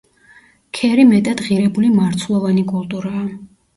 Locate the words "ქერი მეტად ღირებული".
0.77-1.91